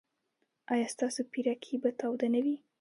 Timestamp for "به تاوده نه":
1.81-2.39